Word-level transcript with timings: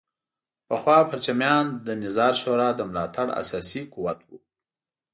پخوا 0.67 0.97
پرچمیان 1.09 1.65
د 1.85 1.87
نظار 2.03 2.33
شورا 2.41 2.69
د 2.75 2.81
ملاتړ 2.89 3.27
اساسي 3.41 3.81
قوت 3.93 4.19
وو. 4.27 4.37